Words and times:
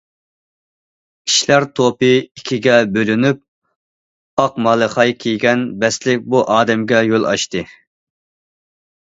كىشىلەر 1.31 1.65
توپى 1.79 2.09
ئىككىگە 2.21 2.77
بۆلۈنۈپ، 2.95 3.41
ئاق 4.45 4.57
مالىخاي 4.69 5.15
كىيگەن، 5.25 5.69
بەستلىك 5.85 6.27
بۇ 6.33 6.45
ئادەمگە 6.57 7.05
يول 7.13 7.29
ئاچتى. 7.35 7.67